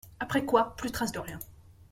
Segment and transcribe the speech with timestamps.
[0.19, 1.37] Après quoi, plus trace de rien.